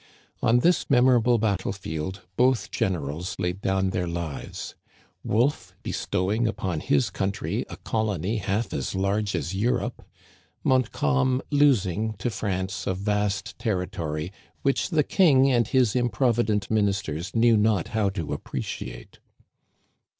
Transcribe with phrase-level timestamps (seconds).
[0.41, 4.73] On this memorable battle field both generals laid down their lives—
[5.23, 10.03] Wolfe bestowing upon his country a colony half as large as Europe,
[10.63, 14.31] Montcalm losing to France a vast territory
[14.63, 19.19] which the King and his improvident ministers knew not how to appreciate.